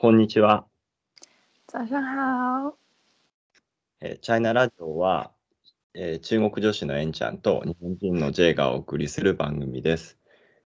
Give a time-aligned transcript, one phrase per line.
[0.00, 0.64] こんにちは。
[1.70, 2.74] 早上好。
[4.00, 5.30] えーチャイナラジオは、
[5.92, 10.16] えー中国女子のエンちゃんと日本人の J がお送りする番組です。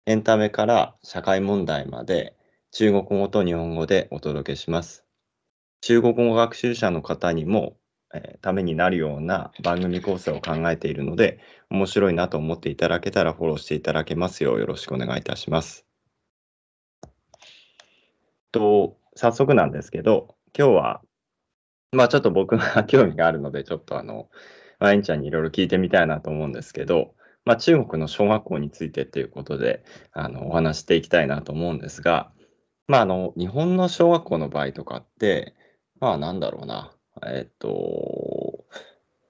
[0.06, 2.36] エンタメから社会問題まで
[2.70, 5.04] 中国語と日本語でお届けします。
[5.80, 7.76] 中国語学習者の方にも、
[8.14, 11.40] えーためになるような番組構成を考えているので、
[11.70, 15.84] 面白いなと思っていただけたらフォローしていただけますようよろしくお願いいたします。
[18.52, 21.00] と早速なんですけど、今日は
[21.94, 24.28] まあちょっと僕が 興味があるので、ちょっとあの、
[24.80, 27.14] まあ、エンちゃんにいろいろ聞いてみたいなと思うんですけど、
[27.44, 32.32] まあ中国の小学校についてっていうことで、あの、お話していきたいなと思うんですが、
[32.88, 35.54] まああの、日本の小学校の場合とかって、
[36.00, 36.92] まあなんだろうな、
[37.26, 38.64] えっと、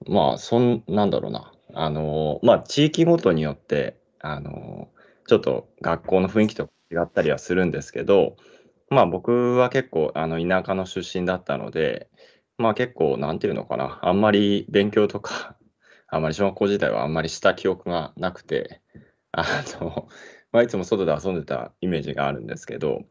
[0.07, 4.89] まあそん、なんだろうな、あの、まあ地域ごとによって、あの、
[5.27, 8.37] ちょっと学校の雰囲気とか違ったりはするんですけど、
[8.89, 12.09] まあ僕は結構あの田舎の出身だったので、
[12.57, 15.57] まあ結構、なんていうのかな、あんまり勉強とか、
[16.07, 18.81] あんまり小学校時代はあんまりした記憶がなくて、
[19.31, 19.45] あ
[19.81, 20.07] の、
[20.51, 23.03] まあいつも外で遊んでたイメージがあるんですけど、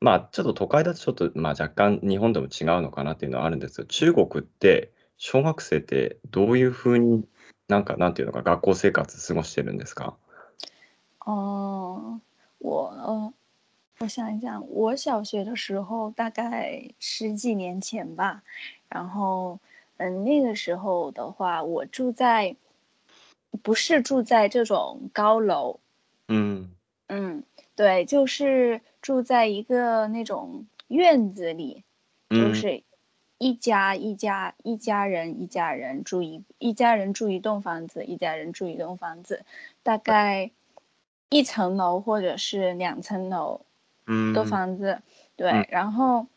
[0.00, 7.26] まあちょっと都会だとちょっと、まあ若干日本でも違うのかなっていうのはあるんですけど、中国って小学生ってどういうふうに
[7.68, 10.16] なんか、なんていうのか、学校生活過ごしてるんですか？
[11.26, 12.20] 哦、
[12.60, 13.32] 我，
[13.99, 18.43] 我想一想，我小学的时候大概十几年前吧，
[18.87, 19.59] 然后
[19.97, 22.55] 嗯，那个时候的话，我住在
[23.61, 25.79] 不是住在这种高楼，
[26.27, 26.71] うん。
[27.07, 27.43] 嗯，
[27.75, 31.83] 对，就是住在一个那种院子里，
[32.29, 32.53] う就。
[32.53, 32.83] 是
[33.41, 39.45] 一家一家一家人一家人住一一家人住一栋房子，一家人住一栋房子，
[39.81, 40.51] 大概
[41.29, 43.61] 一层楼或者是两层楼
[44.07, 44.33] うん。
[44.33, 45.01] 的房子。
[45.35, 46.27] 对，嗯然后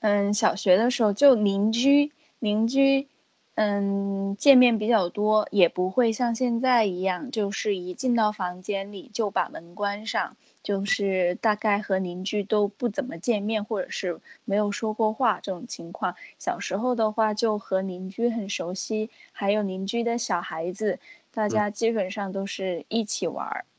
[0.00, 3.08] 嗯，小学的时候就邻居邻居。
[3.56, 16.14] 嗯，见面比较多，也不会像现在一样，就是一进到房间里就把门关上，就是大概和邻居都不怎么见面，或者是没有说过话这种情况。
[16.38, 20.98] 小时候的话，就和邻居很熟悉，还有邻居的小孩子，
[21.30, 23.66] 大家基本上都是一起玩儿。
[23.66, 23.73] う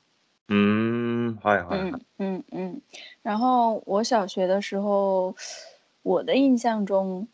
[0.49, 1.35] ーん。
[1.43, 1.91] はいはいはい。
[1.91, 2.81] 嗯嗯嗯。
[3.21, 5.35] 然后我小学的时候，
[6.03, 7.27] 我的印象中，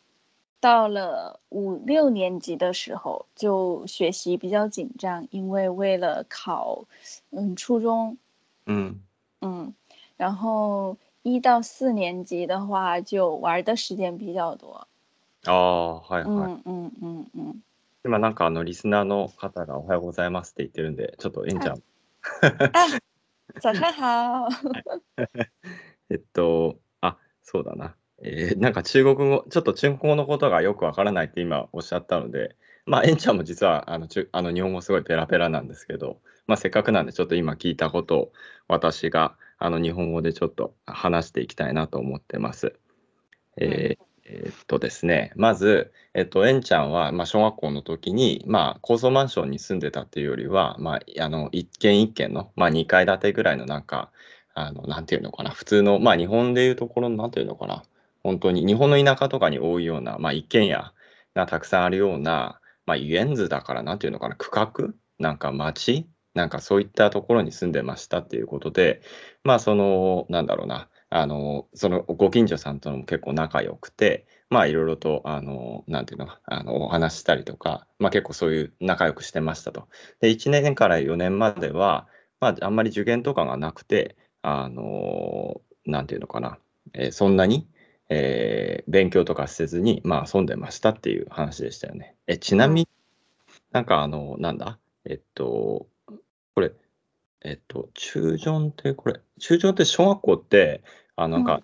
[0.59, 6.85] 到了五六年级的时候，就学习比较紧张，因为为了考
[7.31, 8.17] 嗯初中，
[8.65, 9.01] うん。
[9.41, 9.73] 嗯，
[10.17, 14.87] 然后一到四年级的话，就玩的时间比较多。
[15.45, 16.51] ああ、はいはい。
[16.51, 17.61] 嗯嗯嗯嗯。
[18.03, 21.79] 今なんかあのリスナーの方がおはようございますって言ってるんで、ちょっとエンちゃん、啊，
[23.62, 24.48] 早上好。
[26.10, 27.96] えっと、あ、そうだな。
[28.24, 32.56] えーなんか中国語、ちょっと中国語のことがよくわからないって今おっしゃったので、
[32.86, 38.32] まあエンちゃんも実はあの中あの日本語すごいペラペラなんですけど、まあせっかくなんでちょっと今聞いたことを
[38.66, 42.74] 私があの日本語でちょっと話していきたいなと思ってます。
[43.58, 54.10] えーえっとですね、まず、えっと、エンちゃんは、まあ、小学校の時に、まあ、高層マンションに住んでたっていうよりは、まあ、あの、一軒一軒の、まあ、2階建てぐらいのなんか、
[54.54, 57.82] あの、なんていうのかな、普通の、まあ、日本でいうところの、なんていうのかな、
[58.22, 60.92] 本当に、日本の田舎とかに多いような、まあ、一軒家
[61.34, 69.02] がたくさんあるような、まあ、遊園図だから、なんていうのかな、区画なんか町なんかそういったところに住んでましたっていうことで、
[69.44, 79.88] まあ、その、なんだろうな、あの、そのご近所さんとも結構仲良くて、まあいろいろと、あの、なんていうの、あの、お話したりとか、まあ結構そういう仲良くしてましたと。
[80.20, 82.08] で、1年から4年までは、
[82.40, 86.58] まああんまり受験とかがなくて、あの、なんていうのかな、
[86.94, 87.68] えーそんなに、
[88.08, 92.16] えー勉強とかせずに、まあ遊んでましたっていう話でしたよね。
[92.26, 92.88] え、ちなみに、
[93.72, 95.88] なんかあの、なんだえっと、
[96.54, 96.72] これ、
[97.42, 100.82] えっと、中ジってこれ、中ジって小学校って、
[101.16, 101.62] あの、なんか、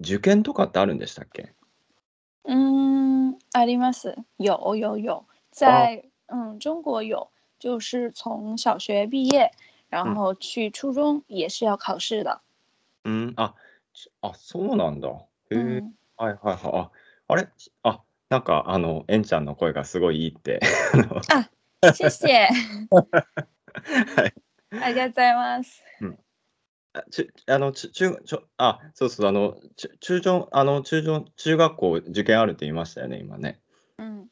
[0.00, 1.54] 受験とかってあるんでしたっけ？
[2.44, 4.16] 嗯，あります。
[4.38, 9.50] 有有有，在嗯中国有，就是从小学毕业，
[9.88, 12.40] 然嗯后去初中也是要考试的。
[13.04, 13.54] うん、あ、
[13.94, 15.08] ちあ、そうなんだ。
[15.50, 16.58] へえ、嗯，はいはいはい。
[16.72, 16.90] あ、
[17.28, 17.48] あれ？
[17.84, 20.60] あ、なんか、あの、エンちゃんの声がすごいいいって。
[20.92, 20.96] あ
[21.86, 22.48] の谢谢，
[22.90, 24.34] はい。
[24.80, 25.82] ありがとうございます。
[26.00, 26.31] あ
[27.10, 33.60] ちあの、ち中、ちょ、あ、そうそう、あの、ち中上、あの、中上、中学校受験あるって言いましたよね、今ね。
[33.98, 34.26] 嗯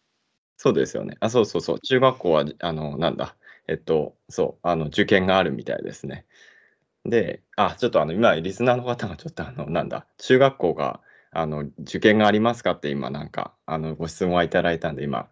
[0.57, 1.17] そうですよね。
[1.21, 1.81] あ、そうそうそう。
[1.81, 3.35] 中学校は、あの、なんだ。
[3.67, 6.27] えっと、そう、あの、受験があるみたいですね。
[7.05, 11.01] で、あ、ちょっとあの今、リスナーの方がちょっとあの、なんだ、中学校が
[11.33, 15.29] あの受験がありますかって今なんかあのご質問はいただいたんで今、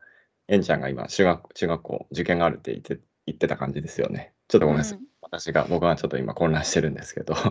[0.47, 4.33] えんちゃんが今中学、中学校受験があるって言って言ってた感じですよね。
[4.49, 4.99] ちょっとごめんなさい。
[4.99, 7.35] 嗯私が、僕がちょっと今混乱してるんですけど。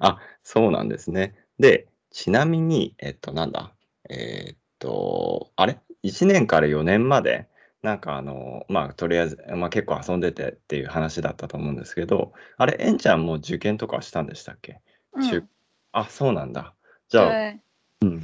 [0.00, 1.34] あ、そうなんですね。
[1.58, 3.74] で、ちなみに、えっと、なんだ、
[4.08, 7.48] えーっと、あれ ?1 年から4年まで、
[7.82, 14.80] なんかあの、まあ、とりあえず、まあ、結構遊んでてっていう話だったと思うんですけど、あれ、えんちゃんも受験とかしたんでしたっけ？
[15.20, 15.48] 中嗯，
[15.92, 16.74] あ、そうなんだ。
[17.08, 17.60] じゃあ、对，
[18.02, 18.22] うん。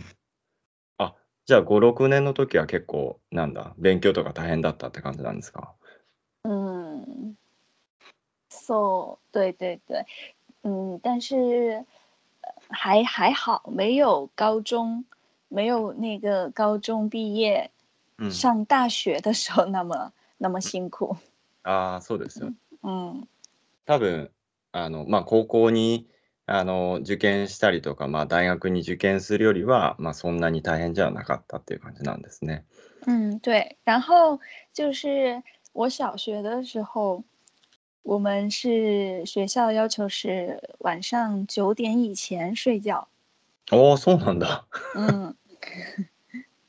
[0.98, 1.14] あ、
[1.46, 5.74] じゃあ5、6年の時は結構、なんだ、勉強とか大変だったって感じなんですか？
[6.44, 7.36] 嗯
[8.50, 10.04] ，so，对对对，
[10.62, 11.84] 嗯，但是
[12.42, 15.04] 呃还还好，没有高中，
[15.48, 17.70] 没有那个高中毕业
[18.18, 18.30] うん。
[18.30, 21.16] 上大学的时候那么 那么辛苦。
[21.64, 22.56] ああ、そうですよね。
[22.82, 23.26] 嗯
[23.86, 24.30] 多分、
[24.72, 26.08] あの、まあ、高校に、
[26.46, 32.64] あの、受験したりとか、まあ、大学に受験するよりは、まあ、そんなに大変じゃなかったっていう感じなんですね。
[33.06, 33.76] 嗯，对。
[33.84, 34.40] 然后
[34.72, 35.42] 就是
[35.74, 37.24] 我小学的时候，
[38.04, 43.08] 我们是学校要求是晚上九点以前睡觉。
[43.72, 44.64] おお、そうなんだ。
[44.94, 45.34] 嗯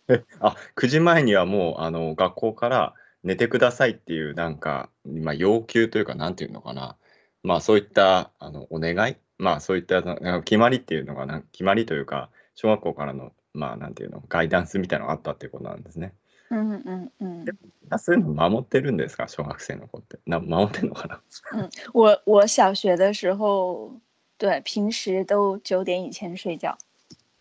[0.07, 2.93] え、 あ、9時前にはもう、あの、学校から
[3.23, 6.95] 寝てくださいっていう、なんか、まあ、要求というか、なんていうのかな。
[7.43, 16.13] まあ、そういった、あの、お願いまあ、そういった、な決まりっていうのがな、決まりというか、小学校からの、まあ、なんていうの、ガイダンスみたいなのがあったっていうことなんですね。
[16.49, 17.45] 嗯嗯嗯
[17.89, 19.27] あそういうの守ってるんですか？
[19.27, 20.19] 小学生の子って。
[20.25, 21.21] な守ってんのかな？
[21.53, 23.99] 嗯，我我小学的时候，
[24.37, 26.77] 对，平时都九点以前睡觉。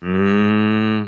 [0.01, 1.07] うーん。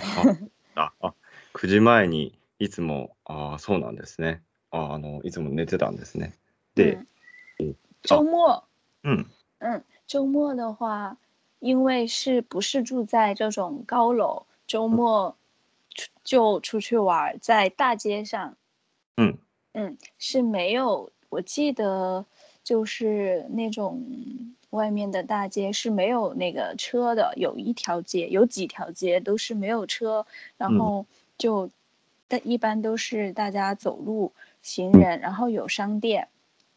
[0.75, 1.13] あ、あ、
[1.53, 4.41] 9時前にいつも、ああ、そうなんですね。
[4.71, 6.33] ああの、いつも寝てたんですね。
[6.75, 6.97] で、
[7.59, 8.63] 嗯周末，
[9.03, 9.31] うん。
[9.59, 11.17] 嗯，周末的话，
[11.59, 15.35] 因为是不是住在这种高楼，周末出
[16.26, 18.56] 就出去玩儿，在大街上，
[19.16, 19.38] うん。
[19.74, 22.26] 嗯，是没有，我记得
[22.62, 24.04] 就是那种
[24.70, 30.26] 外面的大街是没有那个车的，有一条街，有几条街都是没有车，
[30.58, 31.06] 然嗯后
[31.38, 31.70] 就，
[32.28, 36.28] 但一般都是大家走路行人，然后有商店，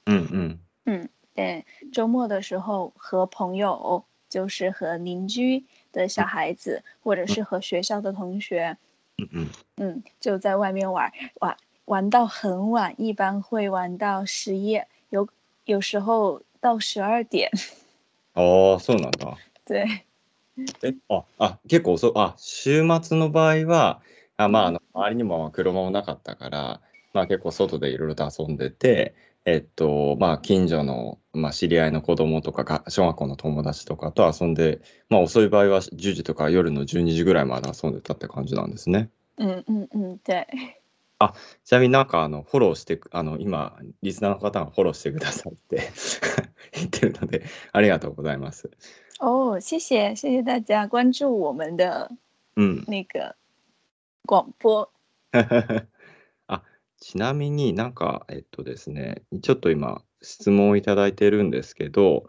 [0.05, 0.59] うんうん。
[0.85, 8.77] 嗯，对，周末的时候和朋友，就是和邻居的小孩子，或者是和学校的同学，
[9.20, 9.50] うんうん。
[9.76, 11.56] 嗯，就在外面玩玩
[11.86, 14.80] 玩到很晚，一般会玩到十一，
[15.10, 15.28] 有
[15.64, 17.50] 有时候到十二点。
[18.34, 19.36] ああ、そうなんだ。
[19.66, 20.04] 对，
[20.82, 24.00] え、あ、あ、結構そう、あ、週末の場合は、
[24.36, 26.80] あ、まあ、あの、周りにも車もなかったから、
[27.12, 29.14] まあ結構外でいろいろと遊んでて、
[29.46, 39.10] えっと、まあ近所の、まあ知り合いの子供とかが、小学校の友達とかと遊んで、まあ遅い場合は10時とか夜の12時ぐらいまで遊んでたって感じなんですね。
[39.38, 40.46] 嗯嗯嗯，对，
[41.64, 45.90] ちなみになんかあの、フォローしてく、あの、今、リスナーの方がフォローしてくださいって
[46.76, 48.70] 言ってるので、ありがとうございます。
[49.20, 52.10] 哦，谢谢谢谢大家关注我们的
[52.56, 52.84] うん。
[52.86, 53.36] 那个
[54.26, 54.90] 广播。
[57.00, 62.28] あ、ちなみになんか、えっとですね、ちょっと今、質問をいただいてるんですけど、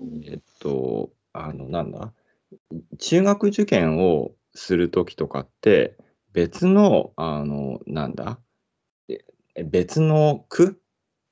[0.00, 2.12] 嗯えっと、あの、なんだ、
[2.98, 5.96] 中学受験をするときとかって、
[6.32, 8.40] 別の、あの、なんだ、
[9.08, 10.80] え別の区？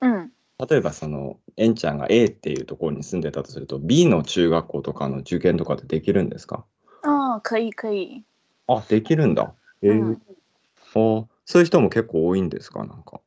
[0.01, 0.31] 嗯
[0.69, 6.65] 例えばその、えんちゃんが A っていうところに住んでたとすると、B の中学校とかの受験とかってできるんですか？
[7.05, 8.25] 哦，可以可以。
[8.67, 9.55] あ、できるんだ。
[9.83, 9.93] えー。
[10.03, 10.21] 嗯
[10.95, 12.85] あそういう人も結構多いんですか？
[12.85, 13.23] なんか。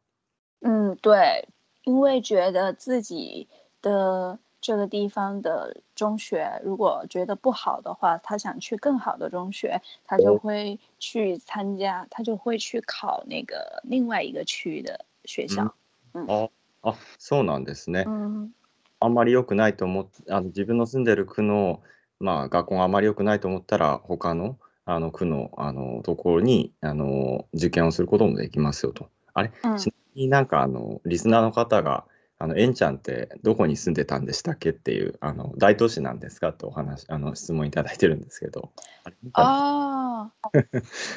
[0.61, 1.47] 嗯，对，
[1.85, 3.47] 因为觉得自己
[3.81, 15.73] 的这个地方的中学如果觉得不好的话，他想去更好的中学，他就哦会去参加，他就会去考那个另外一个区的学校。
[16.13, 16.47] あ、
[16.83, 18.05] あ、そうなんですね。
[18.05, 18.53] 嗯
[18.99, 21.81] あんまり良くないと思っあの自分の住んでる区の、
[22.19, 29.09] まあ、学校があまり良くないと思ったら、他のあの区のあのところにあの受験をすることもできますよと。
[29.33, 32.05] あれ、嗯ちなみになんかあのリスナーの方が、
[32.39, 38.71] あのえんちゃんってどこに住んでたんでしたっけっていう、あの大都市なんですかってお話、あの質問いただいてるんですけど。
[39.33, 40.51] あれ？
[40.51, 40.51] 哦，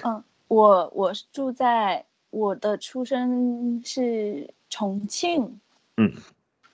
[0.05, 5.61] 嗯， 我我是住在我的出生是重庆。
[5.97, 6.13] 嗯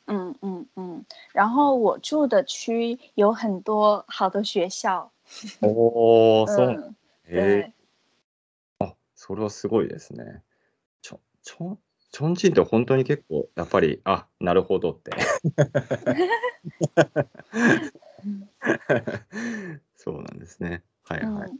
[0.06, 5.10] 嗯嗯嗯，然后我住的区有很多好的学校。
[5.62, 6.66] おー、そう。
[6.66, 6.96] 嗯，
[7.34, 7.72] へえ
[8.80, 10.42] 对，それはすごいですね。
[11.02, 11.78] ちょ、ちょ、
[12.10, 15.12] チョンチンって本当に結構、やっぱり、あ、なるほどって。
[19.96, 20.82] そうなんですね。
[21.04, 21.50] はいはい。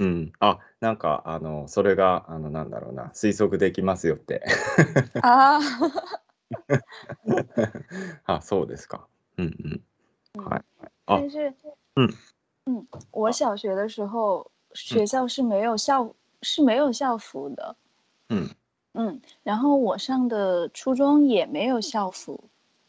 [0.00, 0.32] うん。
[0.40, 4.42] あ、なんか、あの、それが、あの、なんだろうな、推測できますよって。
[5.22, 5.60] 啊，
[8.24, 9.06] あ、そうですか。
[9.38, 9.82] うん
[10.36, 10.44] うん。
[10.44, 10.64] はい。
[11.06, 11.54] あ、但是，
[12.69, 17.75] 嗯嗯，我小学的时候学校是没有校是没有校服的，
[18.29, 18.49] うん。
[18.93, 22.39] 嗯，然后我上的初中也没有校服，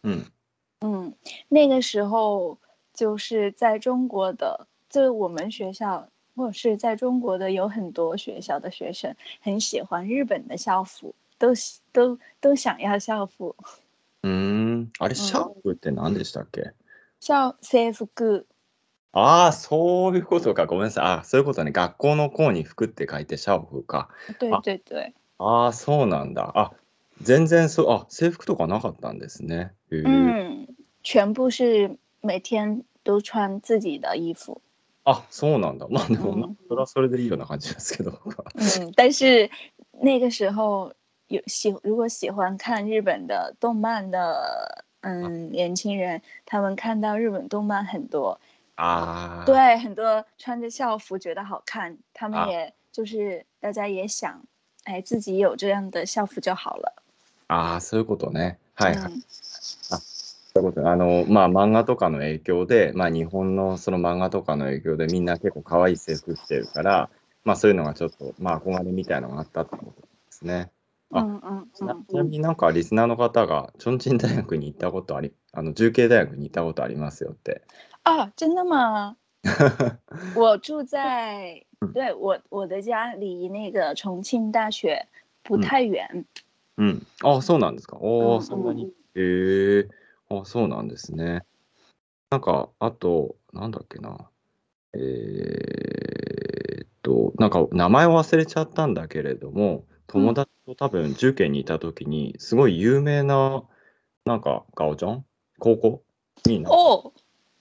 [0.02, 0.24] うん。
[0.80, 1.14] 嗯，
[1.48, 2.58] 那个时候
[2.94, 13.54] 就是在中国的，就我们学校或者是在中国的有很多学校的学生很喜欢日本的校服，都喜都都想要校服，
[14.22, 14.90] うーん。
[14.98, 16.72] あれ、シャープって何でしたっけ
[17.20, 18.46] 校制服，
[19.13, 20.65] ああ、そういうことか。
[20.65, 21.05] ごめんなさい。
[21.05, 21.71] あ、そういうことね。
[21.71, 24.09] 学校の校に服って書いてシャか。
[24.39, 26.51] 对あ对对，ああ、そうなんだ。
[26.55, 26.71] あ、
[27.21, 29.73] 全然そう、あ、制服とかなかったんですね。
[29.91, 30.03] へえ。
[30.03, 30.67] 嗯，
[31.03, 34.61] 全部是每天都穿自己的衣服，
[35.03, 35.87] あ、そうなんだ。
[35.89, 38.17] まあでも、うんまあそれはそれでいいような感じですけど。
[38.55, 39.49] 嗯，但是
[40.01, 40.93] 那个时候
[41.27, 48.39] 有喜如果喜欢看日本的动漫的嗯 年轻人，他们看到日本动漫很多，
[48.75, 49.45] ああ。
[49.45, 54.43] 对，很多穿着校服觉得好看，他们啊也就是大家也想，
[54.85, 56.93] 哎，自己有这样的校服就好了。
[57.47, 58.57] ああ、そういうことね。
[58.75, 59.11] はいはい。
[59.11, 59.21] 嗯
[60.53, 67.09] そういうことねあの、まあ漫画とかの影響で、まあ日本のその漫画とかの影響でみんな結構可愛い制服着てるから、
[67.45, 70.69] まあそういうのがちょっと、まあ憧れみたいのがあったってことですね。
[71.13, 77.61] あ嗯嗯ちな嗯ちなみになんかリスナーの方が、チョンチン大学に行ったことあり、あの、重慶大学に行ったことありますよって。
[78.03, 79.15] 啊，真的吗？
[80.35, 85.07] 我住在，对我我的家离那个重庆大学
[85.43, 86.25] 不嗯太远。
[86.77, 87.05] うん。
[87.23, 87.97] あ、そうなんですか？
[87.97, 88.91] おお、うんそんなに？
[89.15, 89.87] へえ。
[90.29, 91.43] あ、そうなんですね。
[92.29, 94.29] なんか、あと、なんだっけな。
[94.93, 103.63] えーっと、なんか名前を忘れちゃったんだけれども、友達と多分重慶にいた時に、すごい有名な、
[104.25, 105.25] なんか、ガオチョン？
[105.59, 106.01] 高校？
[106.45, 107.11] にな哦，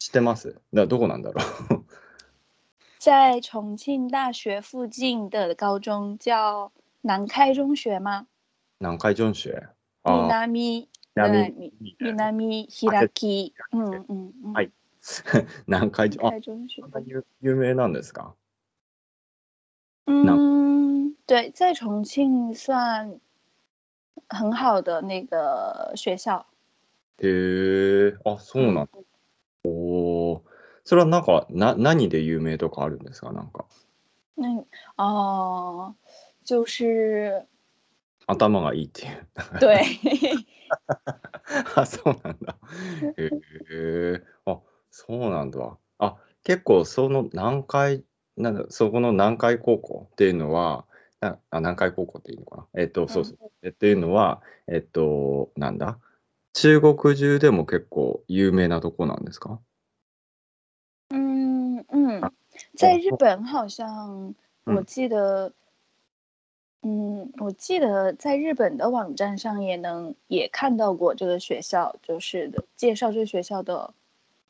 [0.01, 0.59] 知ってます？
[0.73, 1.85] だどこなんだろう？
[2.99, 8.27] 在重庆大学附近的高中叫南开中学吗？
[8.79, 9.69] 南海ジョンシュ米
[10.05, 11.55] あ南南
[12.01, 14.73] 南開き，嗯嗯嗯，はい
[15.67, 16.57] 南海ジョン、あ、开中
[17.05, 18.35] 学有名なんですか
[20.07, 23.21] 嗯，对，在重庆算
[24.29, 26.47] 很好的那个学校。
[27.19, 28.89] へえ、あ、そうなん
[29.65, 29.71] だ。
[29.71, 30.51] おー
[30.85, 33.33] それはなんか、な、何で有名とかあるんですか？
[33.33, 33.67] なんか、
[34.37, 34.65] 那
[34.97, 35.95] 哦，
[36.45, 37.43] 就是
[38.27, 39.29] 頭がいいっていう。
[39.61, 39.83] 对，
[41.77, 42.57] あ、そうなんだ。
[43.19, 43.31] へ
[43.71, 45.77] え、あ、そうなんだ。
[45.99, 48.05] あ、結構その南海、
[48.37, 50.87] なんだ、そこの南海高校っていうのは、
[51.21, 52.81] なあ、南海高校っていいのかな？
[52.83, 53.51] えっと、そうそう。
[53.63, 55.99] えっていうのは、えっと、なんだ？
[56.53, 59.59] 中国中でも結構有名なとこなんですか？
[61.11, 62.31] 嗯嗯，
[62.77, 64.85] 在日本好像我嗯。
[64.85, 65.53] 记得，
[66.83, 73.93] 嗯，我记得在日本的网站上也能也看到过这个学校，就是的介绍这个学校的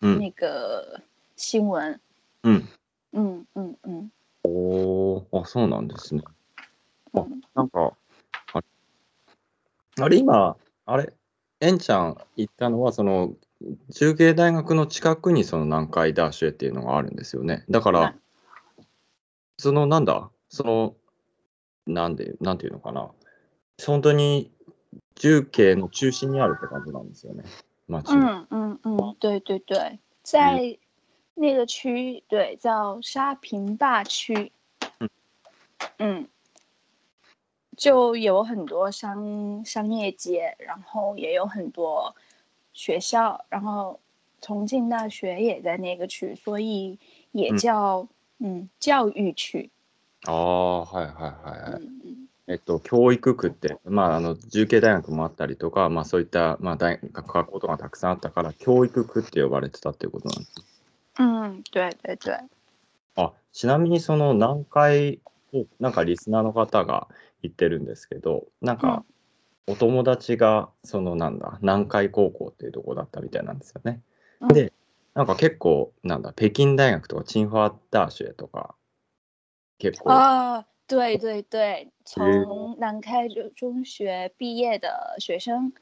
[0.00, 0.18] うん。
[0.18, 1.00] 那个
[1.36, 2.00] 新闻。
[2.42, 2.68] うん。
[3.12, 4.10] 嗯嗯嗯。
[4.44, 6.22] おー、あ、そうなんですね。
[7.12, 7.92] あ嗯，なんか、
[8.54, 8.62] あ
[10.02, 11.12] あれ、今、あれ、
[11.60, 13.34] えんちゃん行ったのは、その、
[13.94, 17.64] 中継大学の近くにその南海ダッシュっていうのがあるんですよね。
[17.68, 18.14] だからはい、
[19.58, 20.96] その、なんだ、その、
[21.86, 23.10] なんで、なんていうのかな？
[23.84, 24.50] 本当に、
[25.16, 27.44] 重慶の中心にあるって感じなんですよね。
[27.88, 28.46] 町が。
[28.50, 30.78] 嗯嗯嗯，对对对，在
[31.34, 34.52] 那个区，对，叫沙坪坝区。
[34.98, 35.08] 嗯
[35.98, 36.28] 嗯，
[37.76, 42.14] 就有很多商商业街，然后也有很多
[42.72, 44.00] 学校，然后
[44.40, 46.98] 重庆大学也在那个区，所以
[47.32, 47.56] 也嗯。
[47.58, 48.08] 叫
[48.38, 49.70] 嗯教育区。
[50.26, 51.82] ああ、はいはいはい。
[52.46, 60.54] えっと、教育区って、まあ、あの、重慶大学もあったりとか、まあ、そういった、まあ、大学、学校とかたくさんあったから、教育区って呼ばれてたっていうことなんです。
[61.18, 62.40] 嗯，对对对，
[63.16, 65.30] あ、ちなみにその南海を、
[65.78, 67.08] なんかリスナーの方が
[67.42, 69.04] 言ってるんですけど、なんか、
[69.66, 74.00] お友達が、そのなんだ、南海高校っていうところだったみたいなんですよね。
[74.40, 74.72] うんで、
[75.14, 78.74] なんか結構、なんだ、北京大学とか、チンファー大学とか、
[79.78, 85.72] 結構、啊，对对对，从南开中中学毕业的学生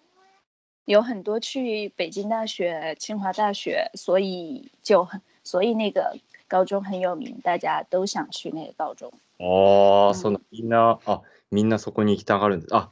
[0.85, 9.13] 有很多去北京大学、清华大学，所以就很所以那个高中很有名，大家都想去那个高中。
[9.41, 12.75] ああ、うんそのみんな、あ、みんなそこに行きたがるんです。
[12.77, 12.91] あ、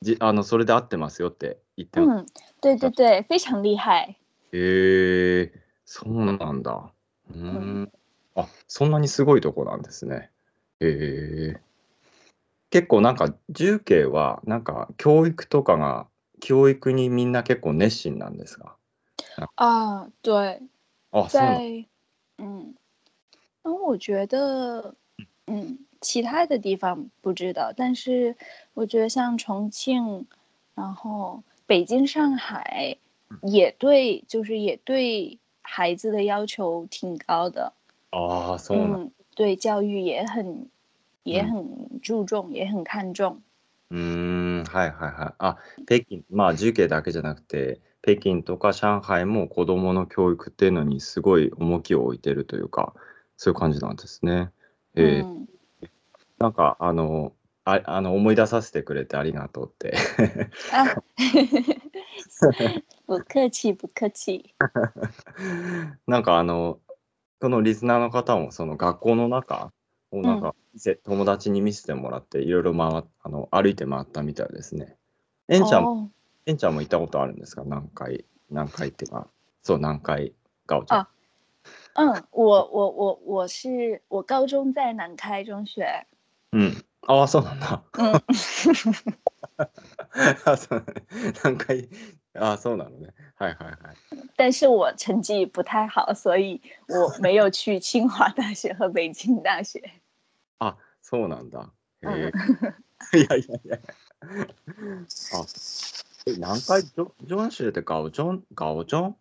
[0.00, 2.24] じ、あの、それで合ってますよって言ってます。
[2.24, 2.26] 嗯，
[2.60, 4.16] 对对对，非常厉害。
[4.52, 5.52] へえ、
[5.84, 6.92] そうなんだ。
[7.30, 7.92] うーん。
[8.34, 10.30] あ、そんなにすごいとこなんですね。
[10.80, 11.60] へえ。
[12.70, 16.08] 結構なんか、重慶は、なんか、教育とかが、
[16.40, 18.76] 教育にみんな結構熱心なんですか？
[19.56, 20.60] 啊，对，
[21.12, 21.88] あ、そうなん在
[22.38, 22.74] 嗯，
[23.62, 24.96] 那我觉得，
[25.51, 28.35] 嗯，其他的地方不知道，但是
[28.73, 30.25] 我觉得像重庆，
[30.75, 32.97] 然后北京、上海
[33.41, 37.73] 也对，就是也对孩子的要求挺高的，
[38.11, 40.69] ああ、そうなん嗯，对教育也很
[41.23, 43.41] 也嗯很注重，也很看重。
[43.89, 45.33] うーん、はいはいはい。
[45.37, 52.93] あ、北京、まあ、重慶だけじゃなくて、北京とか上海も子どもの教育っていうのにすごい重きを置いてるというか、
[53.37, 54.51] そういう感じなんですね。
[54.94, 55.48] えー嗯，
[56.38, 57.32] なんか、あの、
[57.64, 59.94] ああの思い出させてくれてありがとうって。
[60.72, 61.00] 啊，
[63.06, 64.54] 不客气，不客气。
[66.08, 66.80] なんかあの、
[67.40, 69.72] このリスナーの方もその学校の中
[70.10, 74.96] をなんか見せ、友達に見せてもらっていろいろ回っあの歩いて回ったみたいですね。
[75.48, 76.10] えんちゃん
[76.46, 77.62] えんちゃんも行ったことあるんですか？
[77.64, 79.28] 何回、何回っていうか、
[79.62, 80.34] そう、何回、
[80.66, 81.08] ガオちゃん。
[81.94, 86.06] あ嗯，我我我我是我高中在南开中学，
[86.52, 86.84] うん。
[87.06, 87.82] ああ、そうなんだ。
[87.98, 88.20] 嗯
[90.44, 90.84] あそう
[91.42, 91.88] 何回、
[92.34, 93.12] ああ、そうなのね。
[93.36, 93.76] はいはいはい。
[94.36, 99.80] 但是我成绩不太好，所以我没有去清华大学和北京大学。
[100.60, 101.70] あ、そうなんだ。
[102.02, 102.32] へ嗯
[103.12, 103.18] え。
[103.18, 103.78] いやいやいや。
[105.32, 105.44] あ、
[106.26, 109.16] え、何回、ジョジョン州ってガオジョンガオジョン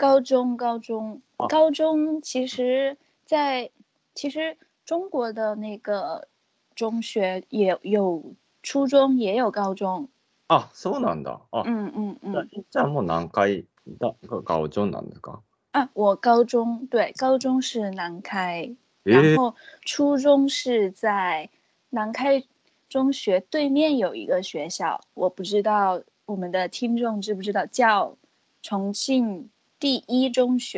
[0.00, 3.70] 高中高中哦高中，其实在
[4.14, 6.28] 其实中国的那个
[6.74, 10.08] 中学也有初中，也有高中。
[10.48, 11.40] あ、そうなんだ。
[11.50, 13.64] あ、嗯嗯じゃあ嗯じゃあもう何回
[13.98, 15.40] だがガオジョンなんですか
[15.72, 19.54] 啊，我高中对高中是南开，えー、然后
[19.84, 21.50] 初中是在
[21.90, 22.44] 南开
[22.88, 28.16] 中学对面有一个学校，我不知道我们的听众知不知道，叫
[28.62, 29.50] 重庆
[29.81, 30.77] 第一中学。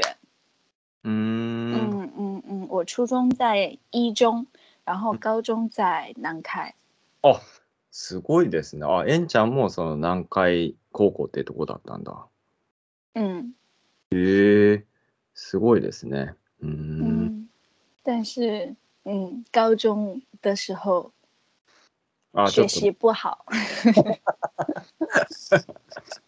[1.04, 1.74] うーん。
[1.74, 4.48] 嗯嗯嗯，我初中在一中，
[4.86, 6.74] 然后高中在南开。
[7.22, 7.42] あ、
[7.92, 8.86] すごいですね。
[8.86, 12.28] あ、えんちゃんもその南海高校ってとこだったんだ。
[13.16, 13.54] 嗯
[14.12, 14.86] へえ、
[15.34, 16.36] すごいですね。
[16.62, 17.26] うーん。
[17.26, 17.50] 嗯，
[18.04, 21.12] 但是嗯，高中的时候
[22.32, 23.46] あ、学习不好。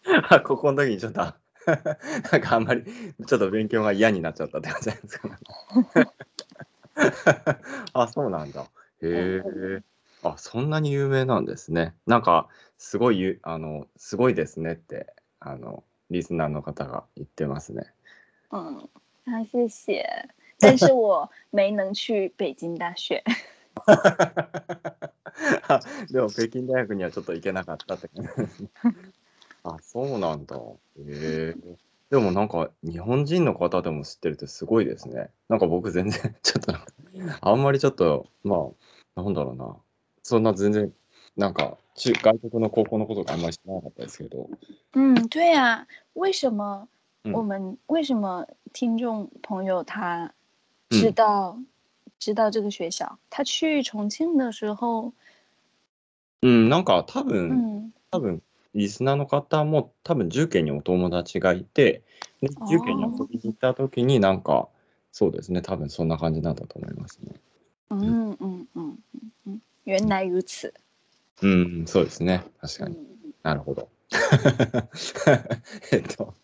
[0.28, 1.34] あ、ここの時にちょっと、
[2.32, 5.36] なんかあんまり、ちょっと勉強が嫌になっちゃったって感じなんですかね。
[7.92, 8.62] あ、そうなんだ。
[9.02, 9.82] へえ。
[10.22, 11.94] あ、そんなに有名なんですね。
[12.06, 12.48] なんか、
[12.78, 17.84] すごいゆ、あの、すごいですねって、あの、リスナーの方が言ってますね。
[18.50, 18.88] 嗯，
[19.26, 20.28] 啊，谢谢。
[20.58, 23.22] 但是我没能去北京大学。
[25.68, 28.70] あでも北京大学にはちょっと行けなかったって感じですね。
[29.68, 30.56] あ、そうなんだ。
[30.56, 30.64] へ
[30.98, 31.54] え。
[32.10, 35.30] でもなんか日本人の方でも知ってるってすごいですね。
[35.48, 36.72] なんか僕全然 ちょっと
[37.40, 38.68] あんまりちょっとま
[39.16, 39.76] あなんだろうな。
[40.22, 40.92] そんな全然
[41.36, 44.48] なんか中外国の高校のことがあんまり知らなかったですけど。
[44.92, 46.88] 嗯，对呀、为什么
[47.24, 50.32] 嗯我们、为什么听众朋友他
[50.90, 51.58] 知嗯道、
[52.20, 53.18] 知道这个学校？
[53.30, 55.12] 他去重庆的时候，
[56.42, 58.40] うん、なんか多分、嗯多分
[58.76, 62.02] リスナーの方も多分重慶にお友達がいて
[62.68, 64.68] 重慶に遊びに行った時になんか
[65.10, 67.32] そうですね多分そんな感じなんだと思いますね。
[67.90, 68.98] 嗯嗯嗯嗯
[69.46, 70.72] 嗯，原来如此。
[71.42, 72.96] うん、そうですね確かに。
[72.96, 73.06] 嗯
[73.42, 73.88] なるほど。
[75.92, 76.34] えっと、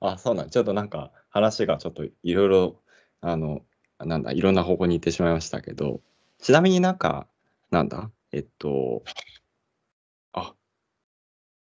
[0.00, 2.76] あ、そうなん、ちょっとなんか話がちょっといろいろ、
[3.22, 3.62] あの、
[3.98, 6.02] なんだ、いろんな方向に行ってしまいましたけど、
[6.38, 7.26] ちなみになんか、
[7.70, 9.10] なんだ、えっと、あ、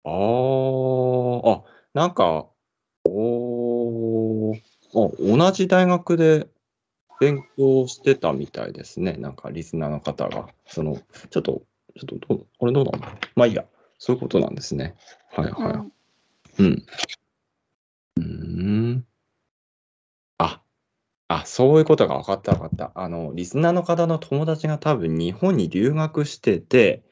[0.03, 2.47] あーあ、なんか、
[3.05, 4.61] おー、
[4.95, 6.47] あ、同じ大学で
[7.19, 9.13] 勉強してたみたいですね。
[9.13, 10.49] なんかリスナーの方が。
[10.67, 10.97] その、
[11.29, 11.61] ちょっと、
[11.99, 13.65] ちょっとどう、これどうなんだろうまあいいや。
[13.99, 14.95] そういうことなんですね。
[15.31, 15.73] はいはい。
[15.73, 15.91] 嗯
[16.57, 16.85] うん。
[18.17, 18.23] うー
[18.95, 19.05] ん。
[20.39, 20.63] あ、
[21.27, 22.91] あ、そういうことが分かった分かった。
[22.95, 27.03] あの、リスナーの方の友達が多分日本に留学してて、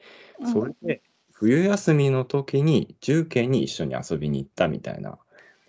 [0.44, 1.02] それで
[1.40, 5.18] 冬休みの時に重慶に一緒に遊びに行ったみたいな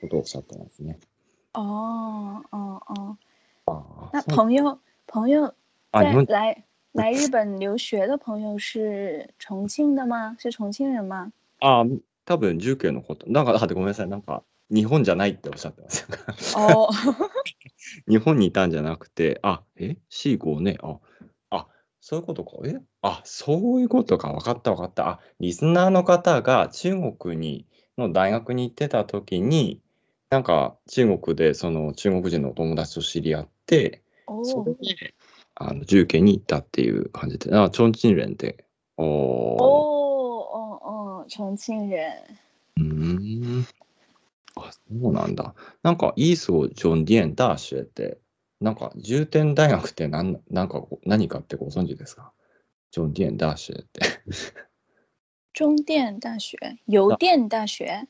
[0.01, 0.99] ことをおっしゃってますね。
[1.53, 3.15] 哦哦哦，
[3.67, 5.53] あ那朋友朋友
[5.93, 10.36] 在来来日本留学的朋友是重庆的吗？
[10.38, 11.31] 是重庆人吗？
[11.62, 11.86] あ
[12.25, 13.25] 多分重慶のこと。
[13.29, 14.10] なんか、あ、でごめんなさい。
[14.10, 16.07] なんか、日本じゃないっておっしゃってますよ。
[16.60, 16.89] 哦，
[18.10, 20.77] 日本にいたんじゃなくて、あ、え ?C5 ね。
[20.81, 20.99] あ、あ、
[22.01, 22.57] そういうことか？
[22.65, 22.81] え？
[23.03, 24.33] あ、そういうことか。
[24.33, 25.07] 分かった分かった。
[25.07, 27.65] あ、リスナーの方が中国に
[27.97, 29.79] の大学に行ってた時に、
[30.29, 34.01] なんか中国でその中国人のお友達と知り合って、
[34.43, 35.13] それ哦で
[35.55, 38.65] あの重慶に行ったっていう感じで、あ、チョンチンレンで。
[38.97, 41.97] お哦ー哦哦，重庆人。
[42.77, 43.67] うーん。
[44.55, 45.53] あ、そうなんだ。
[45.83, 48.17] なんか、イーソー・ジョン・ディエン・ダーシュって、
[48.62, 52.32] なんか、重点大学ってなんなんか何かってご存知ですか？
[52.91, 54.02] ジョン・ディエン・ダーシュって。
[55.54, 58.08] 中电大学、邮电大学？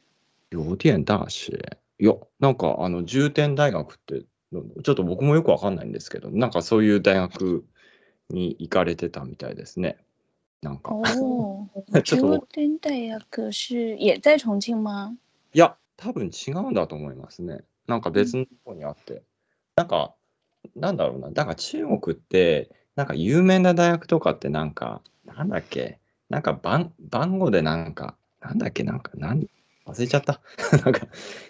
[0.52, 1.78] 邮電ダーシュ。
[2.00, 7.64] いや、なんか、あの、重点大学って、ちょっと僕もよくわかんないんですけど、なんかそういう大学
[8.30, 9.98] に行かれてたみたいですね。
[10.62, 10.92] なんか。
[10.94, 11.70] 哦，
[12.04, 15.16] ちょっと邮电大学是也在重庆吗？
[15.54, 17.64] いや、多分違うんだと思いますね。
[17.88, 19.24] なんか別のとこにあって。
[19.76, 20.16] なんか、
[20.76, 21.30] なんだろうな。
[21.32, 26.00] だから中国って、なんか有名な大学とかってなんか、なんだっけ。
[26.30, 29.45] なんか番番号でなんか、なんだっけ、なんか、なん
[29.86, 30.41] 忘れちゃった。
[30.84, 31.08] なんか、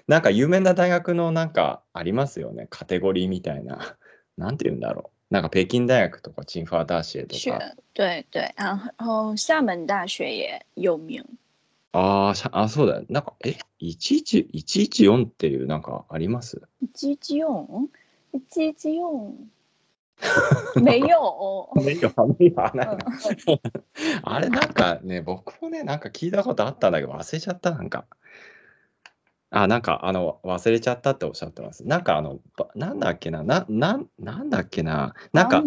[0.08, 2.68] なんか有名な大学のなんかありますよね。
[2.70, 3.98] カテゴリーみたいな。
[4.38, 5.34] なんて言うんだろう。
[5.34, 7.76] なんか北京大学とか、チンファー大学と学か。
[7.94, 11.24] 对对，然后厦门大学也有名。
[11.94, 13.06] あーしゃあ、そうだよ。
[13.10, 16.62] なんか、え、11 114っていうなんかあります？
[16.94, 17.18] 基
[18.34, 19.36] 用， 基用，
[20.84, 21.70] 没有。
[21.76, 22.54] 没有没有。
[22.56, 23.06] な嗯んか。
[24.24, 28.06] あれなんかね、僕もね、なんか聞いたことあったんだけど忘れちゃった、なんか。
[29.50, 31.86] あ、なんかあの、忘れちゃったっておっしゃってます。
[31.86, 35.64] なんかあの、ばなんだっけな、な、なん、なんだっけな、なんか、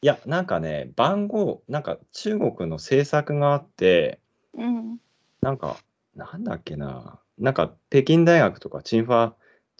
[0.00, 4.18] いや、なんかね、番号、なんか中国の政策があって、
[4.58, 4.98] 嗯
[5.40, 5.76] なんか、
[6.16, 9.32] なんだっけな、なんか北京大学とか、チンファ、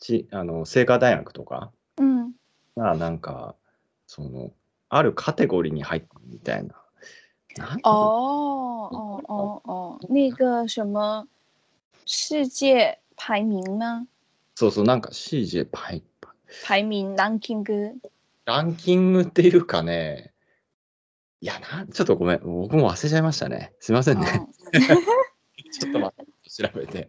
[0.02, 2.32] チ、あの、清華大学とか嗯
[2.76, 3.54] が、なんか、
[4.06, 4.50] その、
[4.88, 6.74] あるカテゴリーに入ったみたいな。
[7.84, 11.26] 哦哦哦哦，那个什么？
[12.06, 14.06] 世界排名吗？
[14.54, 15.10] そうそう、なんか
[15.70, 16.34] パイパ
[16.64, 17.14] 排名？
[17.14, 17.92] ランキング？
[18.44, 20.32] ランキングっていうかね、
[21.40, 23.72] いやな、ちょっとごめん、僕も忘れちゃいましたね。
[23.80, 24.26] すいませんね。
[25.72, 26.11] ちょっと待って、
[26.56, 27.08] 調べて。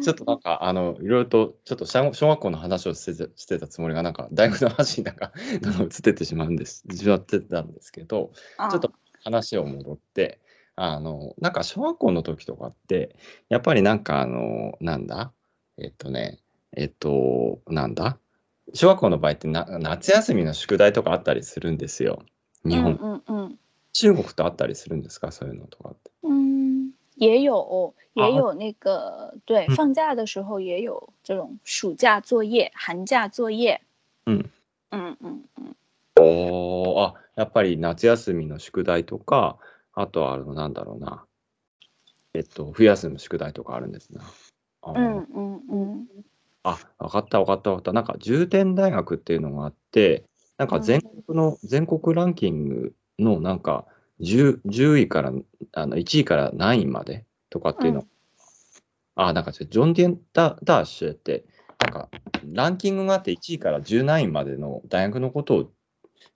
[0.00, 8.92] ちょっとなんか、あの、いろいろと、ちょっと小小学校の話をしてたつもりが、なんか、大学の話になんか、どんどん移ってってしまうんです、しまってたんですけど、あちょっと
[9.24, 10.40] 話を戻って、
[10.76, 13.16] あの、なんか小学校の時とかって、
[13.48, 15.32] やっぱりなんかあの、なんだ？
[15.78, 16.38] えっとね、
[16.76, 18.18] えっと、なんだ？
[18.74, 22.22] 小学校の場合ってな夏休みの宿題とかあったりするんですよ。
[22.64, 22.98] 日本。
[23.00, 23.58] 嗯嗯
[23.92, 25.32] 中国とあったりするんですか？
[25.32, 26.10] そういうのとかって。
[27.16, 33.80] 嗯，也有也啊有那个对，嗯放假的时候也有这种暑假作业、寒假作业。
[34.26, 34.50] うん。
[34.90, 35.74] 嗯嗯嗯
[36.18, 39.58] おーあ、やっぱり夏休みの宿題とか、
[39.92, 41.24] あとはあの、なんだろうな。
[42.32, 44.22] えっと、冬休みの宿題とかあるんですな。
[44.82, 46.08] あー嗯嗯嗯
[46.62, 47.92] あ、わかったわかったわかった。
[47.92, 50.24] なんか重点大学っていうのがあって、
[50.56, 53.86] なんか全国の、全国ランキングのなんか
[54.20, 55.32] 10, 10位から、
[55.72, 58.00] あの1位から何位までとかっていうの。
[58.00, 58.08] うん
[59.18, 61.46] あ、なんかジョンディエンダダーシュって、
[61.82, 62.10] なんか
[62.52, 65.70] ランキングがあって1位から10何位までの大学のことを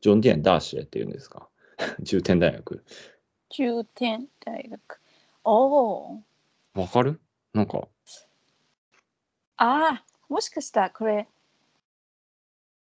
[0.01, 1.47] ジョンディエンダーシュって言うんですか？
[2.01, 2.83] 重点大学。
[3.51, 5.01] 重点大学。
[5.45, 6.23] 哦
[6.73, 7.21] わかる？
[7.53, 7.87] なんか、
[9.59, 11.29] あ、もしかしたらこれ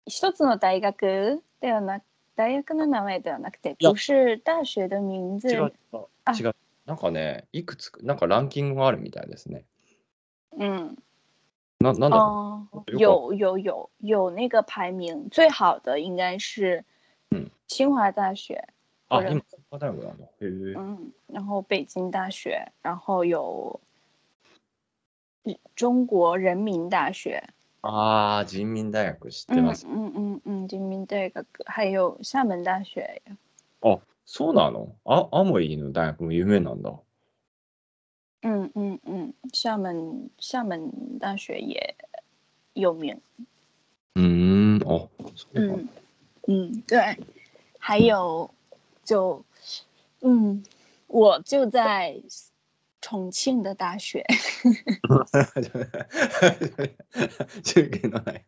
[0.07, 2.05] 一つの大学ではなく
[2.37, 5.49] 大学の名前ではなくて、不是大学的名字？
[5.49, 5.73] 違う。
[6.25, 6.55] あ違う。
[6.85, 9.65] なんかね、いくつか、なんかランキングがあるみたいですね。
[10.57, 10.97] 嗯。
[11.81, 16.85] ななんだろ哦，有有有有那个排名，最好的应该是
[17.31, 18.63] 嗯清华大学，う。
[19.09, 19.43] あ、これ今、
[19.79, 20.75] 大学。
[20.79, 23.81] 嗯，然后北京大学，然后有
[25.75, 27.43] 中国人民大学，
[27.89, 29.87] ああ、人民大学知って嗯ます。
[29.87, 33.23] 嗯嗯嗯，人民大学，还有厦门大学，
[33.83, 34.89] あ、そうなの？
[35.05, 36.93] あ、アモイの大学も有名なんだ。
[38.43, 41.95] 嗯嗯嗯，厦门厦门大学也
[42.75, 43.21] 有名，
[44.15, 45.09] うーん、あ、
[45.55, 45.89] 嗯
[46.49, 47.17] 嗯，对，
[47.79, 48.51] 还有
[49.05, 49.45] 就
[50.21, 50.63] 嗯，
[51.07, 52.21] 我就在
[53.09, 54.25] 重庆的大学。
[57.63, 58.45] 中継のない。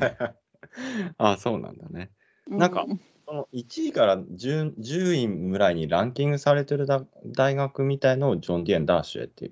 [1.18, 2.10] あそうなんだね。
[2.46, 2.86] なんか、
[3.26, 9.50] その1位から 10, 10位ぐらいにランキングされてるだ大学みたいのをジョン・ディエン・ダーシュって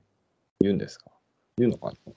[0.60, 1.10] 言うんですか？
[1.58, 2.12] 言うのかな？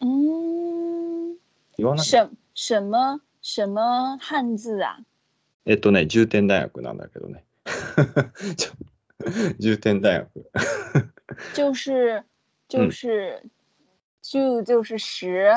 [0.00, 1.36] 嗯，
[1.76, 4.98] 言わない什什么什么汉字啊？
[5.66, 7.44] えっとね、重点大学なんだけどね。
[9.60, 10.48] 重点大学。
[11.54, 12.22] 就是
[12.68, 13.42] 就是、
[14.22, 15.52] 就就是十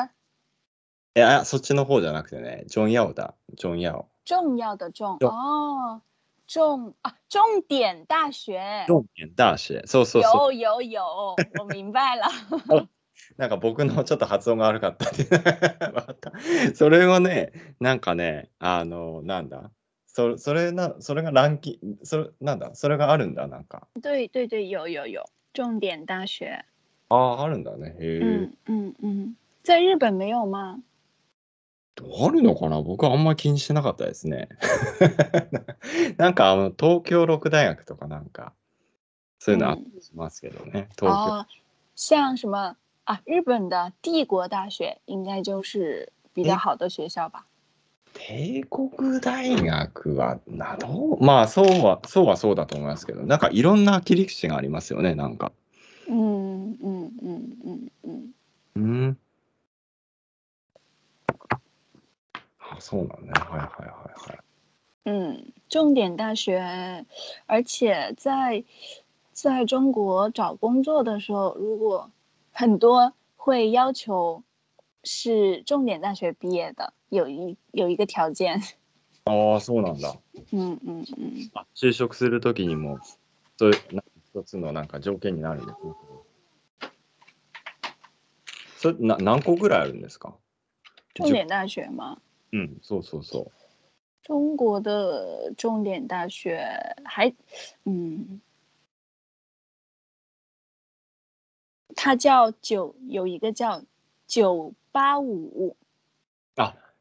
[1.14, 3.34] え、あ、そっちの方じゃなくてね、ジョン・ヤオだ。
[3.54, 4.08] ジョン・ヤオ。
[4.24, 6.02] 重要的重重哦，
[6.46, 8.52] 重啊，重点大学。
[8.86, 9.82] 重点大学。
[9.86, 10.54] そうそうそう。
[10.54, 11.00] 有有有，
[11.58, 12.22] 我明白了。
[13.38, 15.24] なんか僕のちょっと発音が悪かったって。
[15.94, 16.32] わかった
[16.74, 19.70] それをね、なんかね、あの、なんだ？
[20.06, 22.74] そそれな、それがランキング、それ、なんだ？
[22.74, 23.88] それがあるんだ、なんか。
[24.02, 25.22] 对对对，有有有，
[25.56, 26.64] 重点大学。
[27.08, 27.96] ああ、あるんだね。
[27.98, 28.20] へえ。
[28.20, 30.80] 嗯嗯嗯，在日本没有吗？
[31.98, 32.82] あるのかな？
[32.82, 34.50] 僕はあんまり気にしてなかったですね。
[36.18, 38.52] なんかあの東京六大学とかなんか、
[39.38, 40.88] そういうのあったりしますけどね。
[40.98, 41.08] 東京。
[41.08, 41.46] 啊，
[41.94, 42.76] 像什么？
[43.04, 43.22] 啊？
[43.24, 47.46] 日本的帝国大学应该就是比较好的学校吧？
[48.18, 55.52] 帝国大学はなどうまあそうはそうはそうだと思いますけどなんかいろんな切り口がありますよねなんか。
[56.08, 58.34] 嗯嗯嗯嗯嗯，
[58.76, 59.18] うん
[62.58, 63.32] あそうなんね。
[63.32, 64.38] はいはいはいはい。
[65.04, 67.06] 嗯，重点大学，
[67.46, 68.64] 而且在
[69.32, 72.10] 在中国找工作的时候，如果
[72.52, 74.42] 很多会要求
[75.04, 78.60] 是重点大学毕业的，有一有一个条件。
[79.24, 80.14] ああそうなんだ。
[80.52, 82.98] 嗯嗯嗯，あ就職するときにも
[83.58, 85.92] そういうなんか一つのなんか条件になるんですね。
[88.78, 90.34] それな何個ぐらいあるんですか？
[91.14, 92.18] 重点大学吗？
[92.52, 93.52] うんそうそうそう。
[94.22, 96.56] 中国的重点大学
[97.04, 97.32] 还，
[97.84, 98.40] 嗯，
[101.96, 103.82] 它叫九，有一个叫
[104.28, 105.76] 九八五。
[105.80, 105.85] あ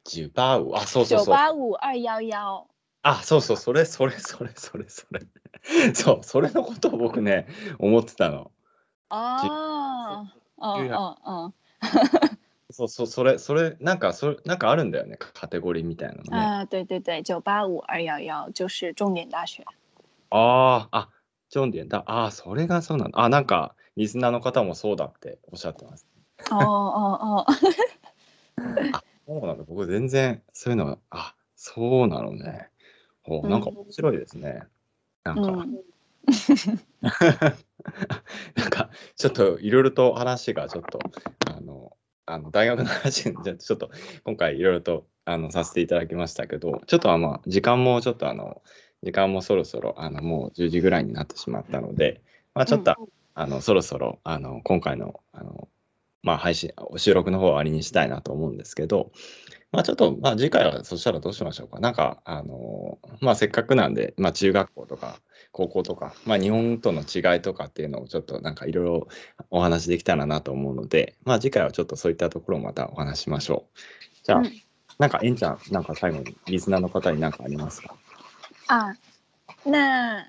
[0.06, 2.68] ジュバウあそうそう九そう八五二幺幺。
[3.02, 5.22] あ、そうそう、それ、それ、それ、それ、それ。
[5.94, 8.52] そう、それのことを僕ね、思ってたの。
[9.10, 10.26] 哦
[10.58, 11.54] 哦九哦哦，
[12.72, 16.30] そうそう、それ、それ、なんか、それ、なんかあるんだよね、カテゴリーみたいなのね。
[16.32, 19.63] 啊，对对对，九八五二幺幺就是重点大学。
[20.32, 21.10] ああ、あ、
[21.50, 22.04] ジョンディエンだ。
[22.08, 23.20] ああ、それがそうなんだ。
[23.20, 26.08] あ、なんか、リスナーの方もそうだっておっしゃってます。
[26.52, 27.46] 哦哦哦，
[29.25, 29.63] そうなんだ。
[29.67, 32.69] 僕、全然、そういうのは、あ、そうなのね。
[33.23, 34.63] ほう、なんか面白いですね。
[35.23, 35.79] なんか、嗯
[38.55, 40.99] なんかちょっといろいろと話がちょっと
[41.47, 43.91] あのあの大学の話じゃちょっと
[44.23, 48.61] 今回いろいろとあのさせていただきましたけどちょっとあまあ時間もちょっとあの
[49.03, 52.21] 時間もそろそろあのもう10時ぐらいになってしまったので、
[52.55, 52.95] まあ、ちょっと、
[53.35, 55.67] あのそろそろあの今回のあの、
[56.25, 59.11] まあ、配信収録の方は終わりにしたいなと思うんですけど、
[59.71, 61.79] まあ、ちょっと、まあ、次回はそしたらどうしましょうか。
[61.79, 69.07] なんか、あのまあ、せっかくなんで、まあ、中学校とか高校とか、まあ、日本との違いとかっていうのをちょっとなんかいろいろ
[69.51, 73.79] お話できたらなと思うので、まあ、次回はちょっとそういったところをまたお話ししましょう。
[74.23, 74.51] じゃあ、うん
[74.97, 77.97] なんか、えんちゃん、なんか最後にリスナーの方に何かありますか？
[78.69, 78.95] 啊，
[79.65, 80.25] 那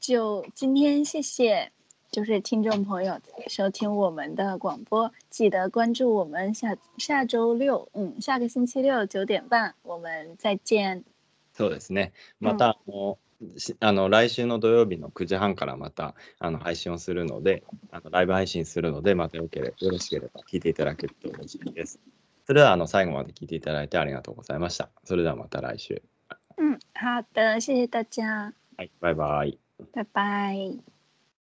[0.00, 1.70] 就今天谢谢，
[2.12, 11.04] 就是听众朋友收听我们的广播，记得关注我们下下周六，嗯，下个星期六九点半，我们再见。
[11.54, 12.12] そうですね。
[12.38, 13.16] また、あの
[13.56, 21.98] しあの来週の土曜日の9時半からまたあの配信をするので、あのライブ配信するので、またよければよろしければ聞いていただけると嬉しいです。
[22.46, 24.90] それではあの最後まで聞いていただいてありがとうございました。
[25.04, 26.02] それではまた来週。
[26.58, 29.58] 嗯，好的，谢谢大家，はい、バイバイ。
[29.94, 31.01] 拜拜。